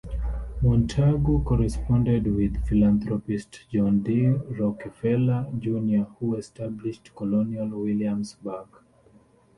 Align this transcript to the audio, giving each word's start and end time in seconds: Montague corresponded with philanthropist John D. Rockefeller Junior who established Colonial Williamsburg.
Montague 0.63 1.43
corresponded 1.43 2.25
with 2.25 2.65
philanthropist 2.65 3.65
John 3.71 4.01
D. 4.01 4.25
Rockefeller 4.29 5.47
Junior 5.59 6.05
who 6.19 6.33
established 6.33 7.13
Colonial 7.15 7.67
Williamsburg. 7.69 8.65